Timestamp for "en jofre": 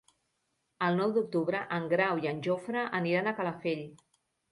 2.31-2.87